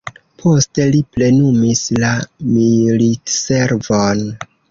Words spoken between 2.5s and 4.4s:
militservon.